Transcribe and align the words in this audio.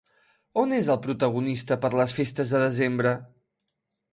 On 0.61 0.71
és, 0.77 0.87
el 0.93 0.97
protagonista, 1.03 1.77
per 1.83 1.91
les 1.99 2.17
festes 2.21 2.55
de 2.55 2.63
desembre? 2.65 3.13